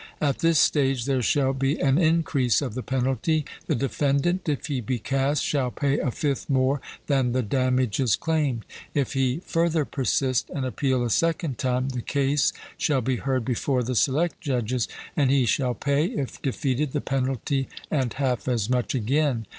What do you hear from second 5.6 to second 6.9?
pay a fifth more